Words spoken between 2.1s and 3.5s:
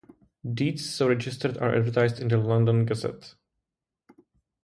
in the "London Gazette".